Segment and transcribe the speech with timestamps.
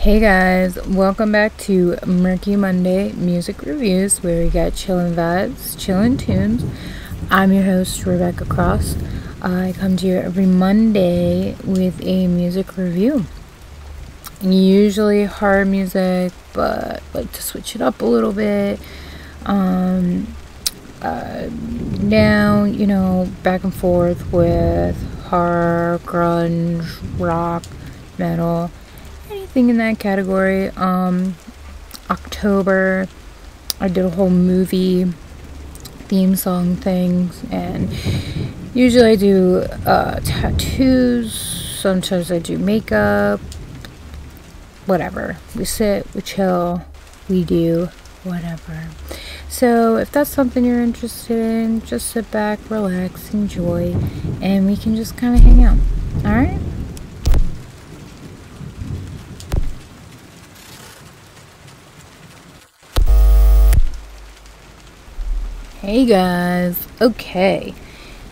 [0.00, 6.18] Hey guys, welcome back to Murky Monday Music Reviews, where we got chillin' vibes, chillin'
[6.18, 6.64] tunes.
[7.28, 8.96] I'm your host, Rebecca Cross.
[9.42, 13.26] I come to you every Monday with a music review.
[14.40, 18.80] Usually hard music, but like to switch it up a little bit.
[19.44, 20.34] Um,
[21.02, 21.50] uh,
[22.00, 26.88] now, you know, back and forth with horror, grunge,
[27.20, 27.64] rock,
[28.16, 28.70] metal
[29.30, 30.68] anything in that category.
[30.70, 31.36] Um,
[32.10, 33.08] October,
[33.80, 35.04] I did a whole movie
[36.08, 37.88] theme song things, and
[38.74, 41.32] usually I do uh, tattoos.
[41.80, 43.40] Sometimes I do makeup.
[44.86, 45.36] Whatever.
[45.54, 46.82] We sit, we chill,
[47.28, 47.88] we do
[48.24, 48.88] whatever.
[49.48, 53.94] So, if that's something you're interested in, just sit back, relax, enjoy,
[54.40, 55.78] and we can just kind of hang out.
[56.24, 56.60] Alright?
[65.80, 67.72] Hey guys, okay,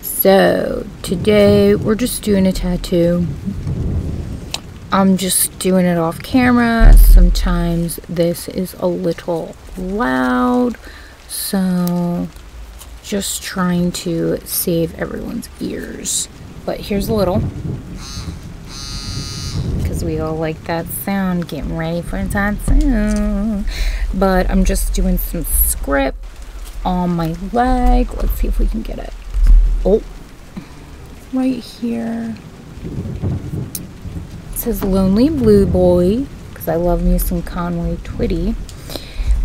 [0.00, 3.26] so today we're just doing a tattoo.
[4.90, 6.94] I'm just doing it off camera.
[6.96, 10.78] Sometimes this is a little loud,
[11.28, 12.28] so
[13.02, 16.30] just trying to save everyone's ears.
[16.64, 17.42] But here's a little
[19.82, 23.66] because we all like that sound, getting ready for a tattoo.
[24.14, 26.24] But I'm just doing some script
[26.84, 28.12] on my leg.
[28.14, 29.12] Let's see if we can get it.
[29.84, 30.02] Oh,
[31.32, 32.36] right here.
[34.52, 38.54] It says Lonely Blue Boy because I love me some Conway Twitty.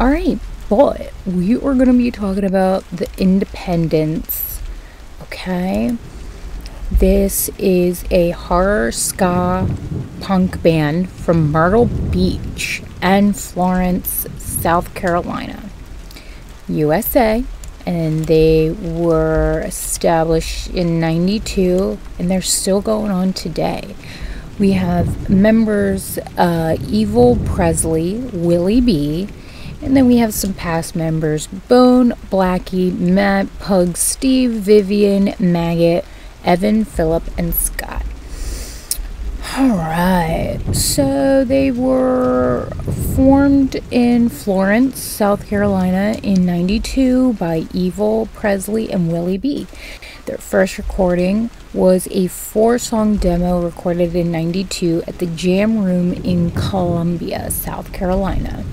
[0.00, 4.60] All right, but we are going to be talking about the Independents.
[5.22, 5.96] Okay.
[6.90, 9.66] This is a horror ska
[10.20, 15.70] punk band from Myrtle Beach and Florence, South Carolina.
[16.68, 17.44] USA
[17.86, 23.94] and they were established in 92 and they're still going on today.
[24.58, 29.28] We have members uh, Evil Presley, Willie B,
[29.82, 36.04] and then we have some past members Bone, Blackie, Matt, Pug, Steve, Vivian, Maggot,
[36.44, 38.04] Evan, Philip, and Scott.
[39.56, 42.68] Alright, so they were
[43.14, 49.68] formed in Florence, South Carolina in 92 by Evil, Presley, and Willie B.
[50.26, 56.14] Their first recording was a four song demo recorded in 92 at the Jam Room
[56.14, 58.64] in Columbia, South Carolina.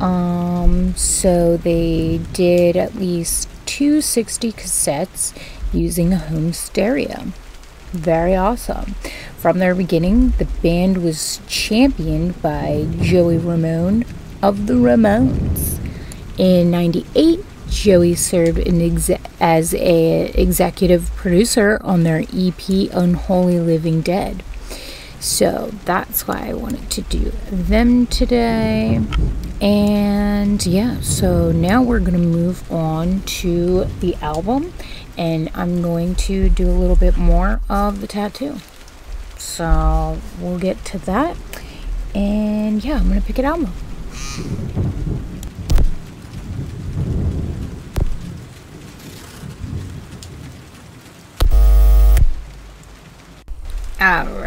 [0.00, 5.32] Um, so they did at least 260 cassettes
[5.72, 7.26] using a home stereo.
[7.92, 8.94] Very awesome.
[9.38, 14.04] From their beginning, the band was championed by Joey Ramone
[14.42, 15.78] of the Ramones.
[16.38, 18.58] In 98, Joey served
[19.40, 24.44] as an executive producer on their EP Unholy Living Dead.
[25.20, 29.00] So that's why I wanted to do them today.
[29.60, 34.72] And yeah, so now we're going to move on to the album
[35.18, 38.56] and I'm going to do a little bit more of the tattoo.
[39.36, 41.36] So we'll get to that.
[42.14, 43.68] And yeah, I'm going to pick it out.
[54.00, 54.39] Alright,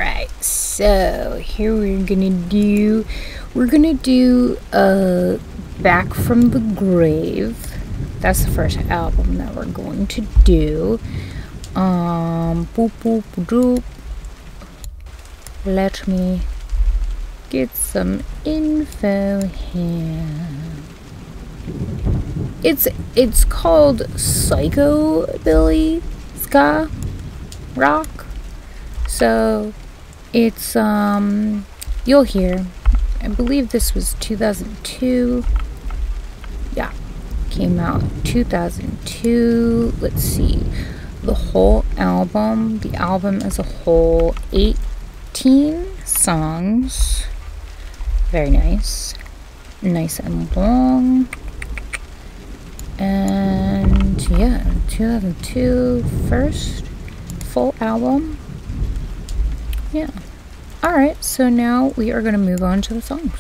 [0.74, 3.06] so here we're gonna do
[3.54, 5.38] we're gonna do a uh,
[5.84, 7.56] back from the grave.
[8.22, 11.00] That's the first album that we're going to do.
[11.76, 13.84] Um boop boop boop
[15.64, 16.42] let me
[17.52, 20.26] get some info here.
[22.64, 26.02] It's it's called Psychobilly
[26.42, 26.90] Ska
[27.76, 28.26] Rock.
[29.08, 29.72] So
[30.34, 31.66] it's um
[32.06, 32.66] you'll hear.
[33.22, 35.46] I believe this was 2002.
[36.76, 36.92] Yeah,
[37.50, 39.94] came out 2002.
[40.02, 40.62] Let's see.
[41.22, 47.26] The whole album, the album as a whole, 18 songs.
[48.30, 49.14] Very nice.
[49.82, 51.30] Nice and long.
[53.00, 56.86] And yeah, 2002 first
[57.54, 58.38] full album.
[59.94, 60.10] Yeah.
[60.84, 63.32] Alright, so now we are going to move on to the songs.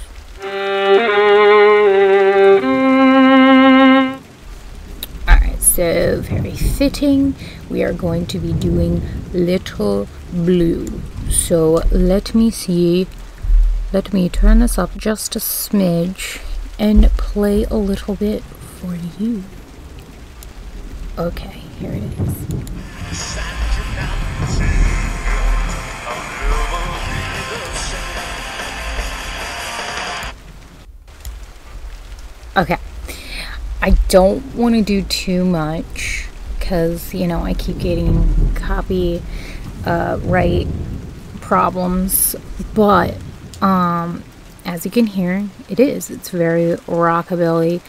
[5.27, 7.33] Alright, so very fitting.
[7.71, 9.01] We are going to be doing
[9.33, 11.01] Little Blue.
[11.31, 13.07] So let me see.
[13.91, 16.39] Let me turn this up just a smidge
[16.77, 19.43] and play a little bit for you.
[21.17, 22.33] Okay, here it is.
[33.83, 39.21] I don't want to do too much because, you know, I keep getting copy
[39.85, 40.65] uh, right
[41.41, 42.33] problems.
[42.73, 43.17] But
[43.61, 44.23] um,
[44.63, 46.09] as you can hear, it is.
[46.09, 47.81] It's very rockabilly.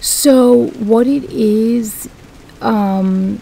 [0.00, 2.08] So, what it is,
[2.60, 3.40] um,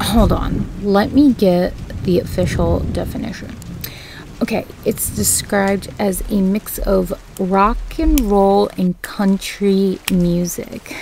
[0.00, 0.70] hold on.
[0.80, 3.52] Let me get the official definition.
[4.42, 10.94] Okay, it's described as a mix of rock and roll and country music.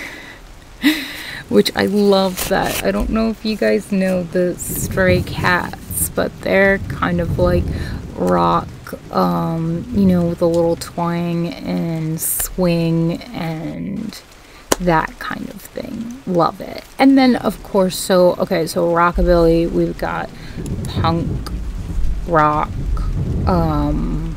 [1.49, 2.83] Which I love that.
[2.83, 7.65] I don't know if you guys know the Stray Cats, but they're kind of like
[8.15, 8.69] rock,
[9.13, 14.21] um, you know, with a little twang and swing and
[14.79, 16.21] that kind of thing.
[16.25, 16.83] Love it.
[16.97, 20.29] And then, of course, so, okay, so rockabilly, we've got
[20.87, 21.51] punk,
[22.27, 22.69] rock,
[23.45, 24.35] um,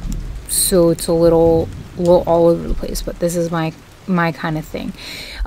[0.48, 3.02] so it's a little, little all over the place.
[3.02, 3.72] But this is my
[4.06, 4.92] my kind of thing.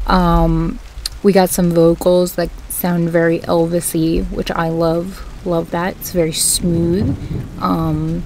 [0.08, 0.80] Um,
[1.24, 5.28] we got some vocals that sound very Elvisy, which I love.
[5.46, 5.96] Love that.
[5.98, 7.18] It's very smooth.
[7.62, 8.24] Um,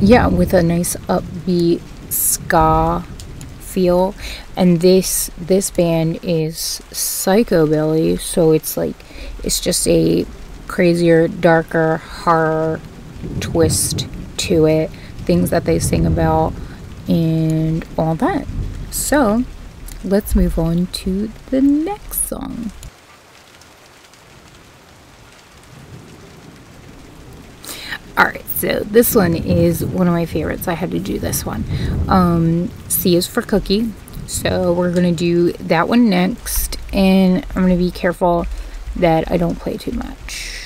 [0.00, 3.04] yeah, with a nice upbeat ska
[3.60, 4.14] feel.
[4.56, 8.96] And this this band is psychobilly, so it's like
[9.42, 10.26] it's just a
[10.66, 12.80] crazier, darker horror
[13.40, 14.06] twist
[14.38, 14.90] to it,
[15.24, 16.52] things that they sing about,
[17.08, 18.46] and all that.
[18.90, 19.44] So,
[20.04, 22.70] let's move on to the next song.
[28.16, 30.68] Alright, so this one is one of my favorites.
[30.68, 31.64] I had to do this one.
[32.08, 33.92] Um, C is for cookie.
[34.26, 36.78] So we're going to do that one next.
[36.92, 38.46] And I'm going to be careful
[38.96, 40.63] that I don't play too much.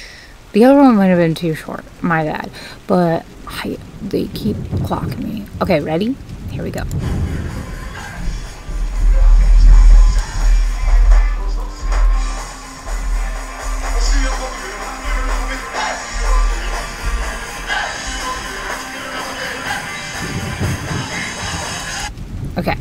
[0.53, 1.85] The other one might have been too short.
[2.03, 2.51] My bad.
[2.87, 5.47] But I, they keep clocking me.
[5.61, 6.17] Okay, ready?
[6.51, 6.83] Here we go.
[22.57, 22.75] Okay,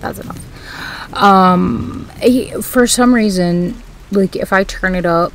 [0.00, 1.14] that's enough.
[1.14, 2.08] Um,
[2.62, 3.82] for some reason,
[4.12, 5.32] like if I turn it up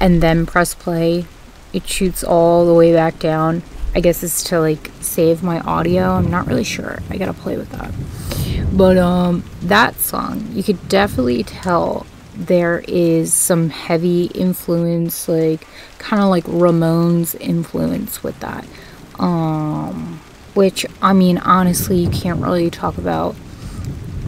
[0.00, 1.26] and then press play,
[1.72, 3.62] it shoots all the way back down.
[3.94, 6.10] I guess it's to like save my audio.
[6.12, 6.98] I'm not really sure.
[7.08, 7.92] I gotta play with that.
[8.76, 15.66] But um that song, you could definitely tell there is some heavy influence, like
[15.98, 18.66] kind of like Ramones influence with that.
[19.18, 20.20] Um
[20.54, 23.34] which I mean honestly you can't really talk about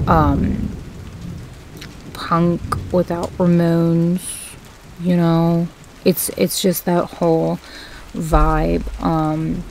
[0.06, 0.70] um
[2.14, 2.60] punk
[2.92, 4.37] without Ramones
[5.00, 5.68] you know?
[6.04, 7.58] It's it's just that whole
[8.14, 9.62] vibe um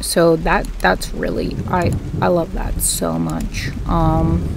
[0.00, 3.70] so that that's really i i love that so much.
[3.86, 4.48] Um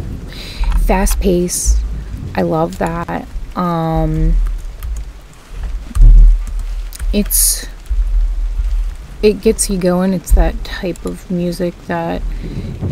[0.82, 1.80] fast pace
[2.36, 3.28] i love that.
[3.56, 4.34] Um
[7.12, 7.68] it's
[9.22, 10.14] it gets you going.
[10.14, 12.22] It's that type of music that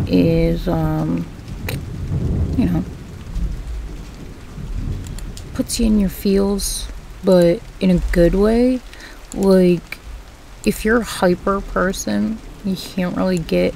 [0.06, 1.26] is um
[2.56, 2.84] you know
[5.62, 6.88] puts you in your feels,
[7.22, 8.80] but in a good way.
[9.32, 9.98] Like,
[10.66, 13.72] if you're a hyper person, you can't really get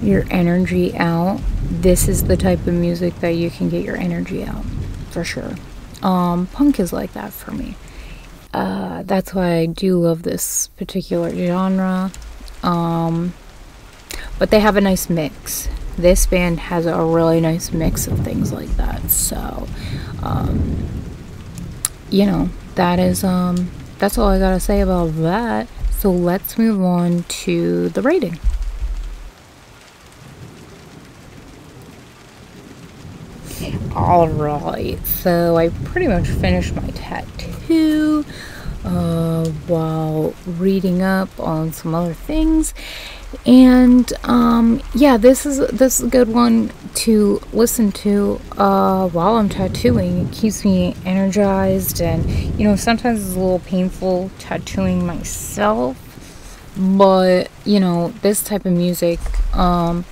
[0.00, 1.40] your energy out.
[1.64, 4.64] This is the type of music that you can get your energy out,
[5.10, 5.56] for sure.
[6.02, 7.74] Um, punk is like that for me.
[8.52, 12.12] Uh, that's why I do love this particular genre.
[12.62, 13.34] Um,
[14.38, 18.52] but they have a nice mix this band has a really nice mix of things
[18.52, 19.10] like that.
[19.10, 19.66] So,
[20.22, 20.86] um,
[22.10, 25.68] you know, that is um, that's all I gotta say about that.
[25.90, 28.38] so let's move on to the rating.
[33.94, 38.24] Alright, so I pretty much finished my tattoo
[38.84, 42.74] uh, while reading up on some other things.
[43.46, 49.36] And um, yeah, this is this is a good one to listen to uh, while
[49.36, 50.28] I'm tattooing.
[50.28, 52.24] It keeps me energized, and
[52.58, 55.98] you know sometimes it's a little painful tattooing myself,
[56.76, 59.20] but you know this type of music,
[59.54, 60.06] um,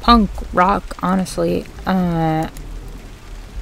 [0.00, 2.48] punk rock, honestly, uh,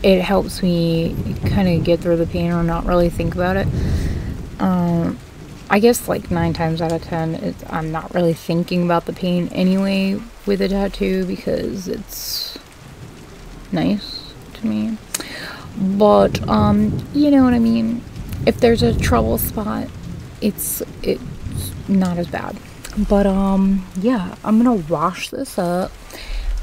[0.03, 1.15] it helps me
[1.47, 3.69] kind of get through the pain or not really think about it.
[4.59, 5.19] Um,
[5.73, 9.49] I guess like nine times out of ten, I'm not really thinking about the pain
[9.49, 12.57] anyway with a tattoo because it's
[13.73, 14.97] nice to me.
[15.77, 18.03] But um, you know what I mean.
[18.47, 19.89] If there's a trouble spot,
[20.41, 22.57] it's it's not as bad.
[23.09, 25.91] But um, yeah, I'm gonna wash this up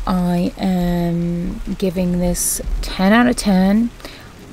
[0.09, 3.91] I am giving this 10 out of 10.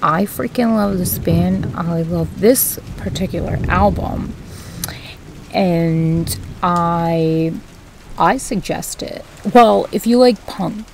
[0.02, 1.72] I freaking love this band.
[1.74, 4.34] I love this particular album.
[5.52, 7.52] And I
[8.18, 9.24] I suggest it.
[9.54, 10.86] Well, if you like punk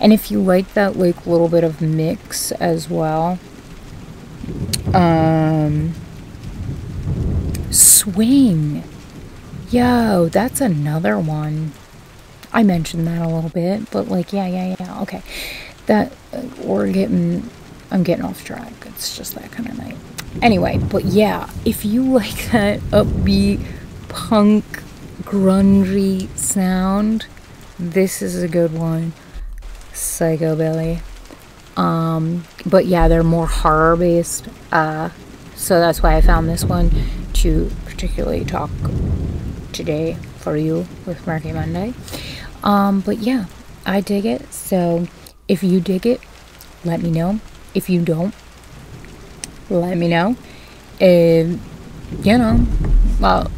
[0.00, 3.38] and if you like that like little bit of mix as well.
[4.94, 5.94] Um
[7.70, 8.82] Swing.
[9.70, 11.72] Yo, that's another one.
[12.52, 15.22] I mentioned that a little bit, but like, yeah, yeah, yeah, okay.
[15.86, 17.50] That uh, we're getting,
[17.90, 18.72] I'm getting off track.
[18.86, 19.96] It's just that kind of night.
[20.40, 23.60] Anyway, but yeah, if you like that upbeat
[24.08, 24.64] punk
[25.22, 27.26] grungy sound,
[27.78, 29.12] this is a good one.
[29.92, 31.00] Psychobilly.
[31.76, 34.48] Um, but yeah, they're more horror based.
[34.72, 35.10] Uh,
[35.54, 36.90] so that's why I found this one
[37.34, 38.70] to particularly talk
[39.72, 41.94] today for you with Murky Monday.
[42.64, 43.46] Um, but yeah,
[43.86, 44.52] I dig it.
[44.52, 45.06] So
[45.46, 46.20] if you dig it,
[46.84, 47.40] let me know.
[47.74, 48.34] If you don't,
[49.70, 50.36] let me know.
[51.00, 51.60] And
[52.22, 52.66] you know,
[53.20, 53.50] well,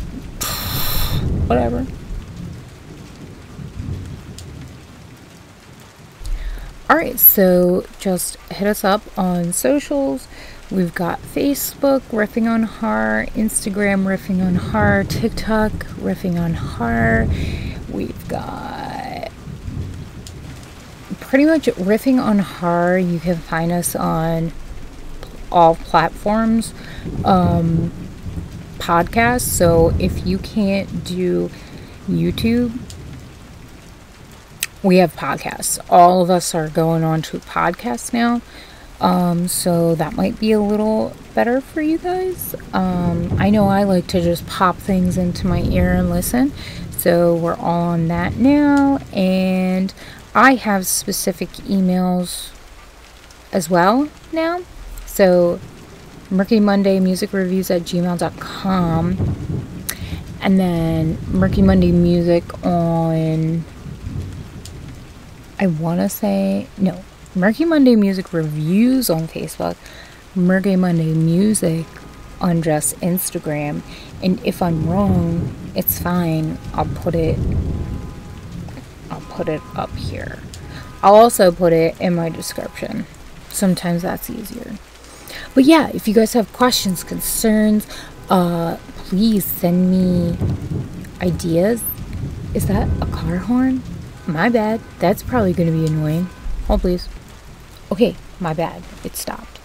[1.50, 1.84] whatever.
[6.88, 10.28] Alright, so just hit us up on socials.
[10.70, 17.28] We've got Facebook, Riffing on Horror, Instagram, Riffing on Horror, TikTok, Riffing on Horror.
[17.92, 19.32] We've got
[21.18, 22.98] pretty much riffing on horror.
[22.98, 24.52] You can find us on
[25.50, 26.74] all platforms.
[27.24, 27.92] Um,
[28.80, 29.42] podcasts.
[29.42, 31.50] So if you can't do
[32.08, 32.76] YouTube,
[34.82, 35.78] we have podcasts.
[35.88, 38.40] All of us are going on to podcasts now.
[39.00, 42.54] Um, so that might be a little better for you guys.
[42.72, 46.52] Um, I know I like to just pop things into my ear and listen.
[46.98, 48.98] So we're all on that now.
[49.12, 49.94] And
[50.34, 52.50] I have specific emails
[53.52, 54.62] as well now.
[55.06, 55.60] So
[56.30, 59.16] Murky Monday music reviews at gmail.com.
[60.40, 63.64] And then Murky Monday music on,
[65.58, 67.02] I want to say, no,
[67.34, 69.76] Murky Monday music reviews on Facebook.
[70.34, 71.84] Murky Monday music
[72.40, 73.82] on just Instagram.
[74.22, 76.58] And if I'm wrong, it's fine.
[76.74, 77.38] I'll put it
[79.10, 80.38] I'll put it up here.
[81.02, 83.06] I'll also put it in my description.
[83.48, 84.76] Sometimes that's easier.
[85.54, 87.86] But yeah, if you guys have questions, concerns,
[88.28, 88.76] uh
[89.10, 90.36] please send me
[91.20, 91.82] ideas.
[92.54, 93.82] Is that a car horn?
[94.26, 94.80] My bad.
[95.00, 96.28] That's probably going to be annoying.
[96.66, 97.08] Hold please.
[97.90, 98.82] Okay, my bad.
[99.04, 99.58] It stopped.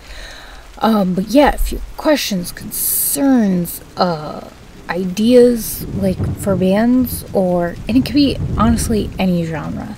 [0.79, 4.49] Um, but yeah, if you have questions, concerns, uh,
[4.89, 9.95] ideas like for bands, or and it could be honestly any genre.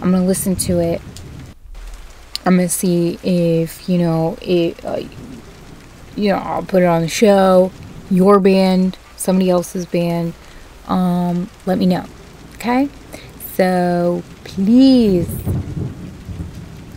[0.00, 1.00] I'm gonna listen to it.
[2.46, 4.82] I'm gonna see if you know it.
[4.84, 5.02] Uh,
[6.14, 7.72] you know, I'll put it on the show.
[8.10, 10.32] Your band, somebody else's band.
[10.86, 12.06] Um, let me know.
[12.54, 12.88] Okay.
[13.54, 15.28] So please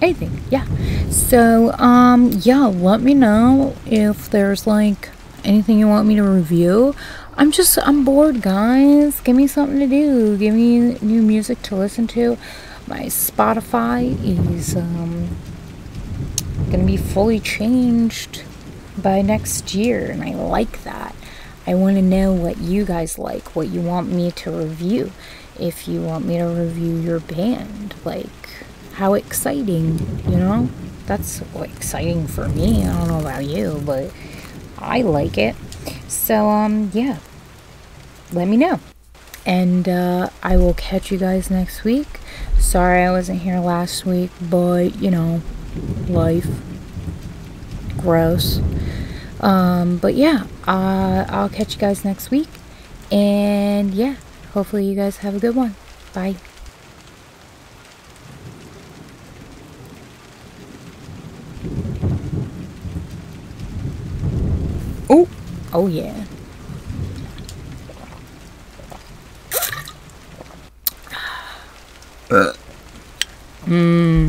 [0.01, 0.65] anything yeah
[1.09, 5.09] so um yeah let me know if there's like
[5.43, 6.95] anything you want me to review
[7.35, 11.75] i'm just i'm bored guys give me something to do give me new music to
[11.75, 12.37] listen to
[12.89, 15.29] my spotify is um
[16.71, 18.43] gonna be fully changed
[18.97, 21.15] by next year and i like that
[21.65, 25.11] i want to know what you guys like what you want me to review
[25.59, 28.27] if you want me to review your band like
[28.99, 30.67] how exciting, you know?
[31.05, 32.83] That's exciting for me.
[32.83, 34.11] I don't know about you, but
[34.77, 35.55] I like it.
[36.09, 37.19] So, um, yeah.
[38.33, 38.81] let me know.
[39.45, 42.18] And uh, I will catch you guys next week.
[42.59, 45.41] Sorry I wasn't here last week, but you know,
[46.07, 46.47] life.
[47.97, 48.61] Gross.
[49.39, 52.47] Um, but yeah, uh, I'll catch you guys next week.
[53.11, 54.15] And yeah,
[54.53, 55.75] hopefully you guys have a good one.
[56.13, 56.35] Bye.
[65.09, 65.27] Oh,
[65.73, 66.25] oh yeah.
[72.29, 74.28] Mmm.